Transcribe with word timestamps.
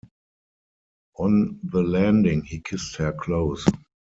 On 1.19 1.59
the 1.61 1.83
landing 1.83 2.43
he 2.43 2.61
kissed 2.61 2.95
her 2.95 3.11
close. 3.13 3.63